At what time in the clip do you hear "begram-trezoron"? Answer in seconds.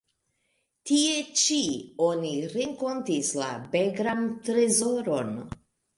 3.77-5.35